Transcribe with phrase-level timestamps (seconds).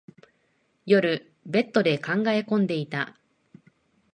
[0.87, 3.19] 夜、ベッドで考え込んでいた。